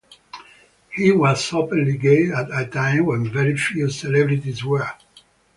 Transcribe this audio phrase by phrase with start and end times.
[0.89, 4.91] He was openly gay at a time when very few celebrities were.